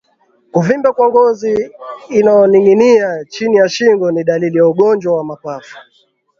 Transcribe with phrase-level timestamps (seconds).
[0.53, 1.53] Kuvimba kwa ngozi
[2.19, 5.77] inayoninginia chini ya shingo ni dalili ya ugonjwa wa mapafu